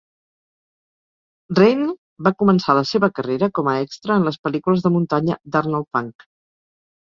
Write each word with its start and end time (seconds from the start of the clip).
Reinl 1.59 1.91
va 2.29 2.33
començar 2.41 2.77
la 2.79 2.85
seva 2.93 3.11
carrera 3.19 3.51
com 3.61 3.71
a 3.71 3.77
extra 3.85 4.19
en 4.19 4.29
les 4.31 4.43
pel·lícules 4.49 4.89
de 4.89 4.95
muntanya 4.99 5.41
d'Arnold 5.53 5.93
Fanck. 5.95 6.31